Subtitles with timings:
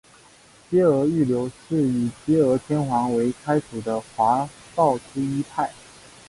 [0.71, 5.71] 嵯峨御流是以嵯峨天皇为开祖的华道之一派。